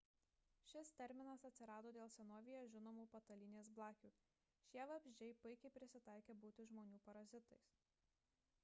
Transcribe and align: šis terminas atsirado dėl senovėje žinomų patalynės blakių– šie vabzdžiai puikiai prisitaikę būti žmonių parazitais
šis 0.69 0.91
terminas 0.99 1.43
atsirado 1.49 1.91
dėl 1.97 2.09
senovėje 2.13 2.63
žinomų 2.77 3.05
patalynės 3.11 3.69
blakių– 3.81 4.11
šie 4.71 4.89
vabzdžiai 4.95 5.37
puikiai 5.45 5.75
prisitaikę 5.79 6.39
būti 6.47 6.69
žmonių 6.73 7.03
parazitais 7.11 7.71